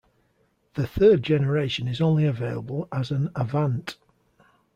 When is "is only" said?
1.87-2.25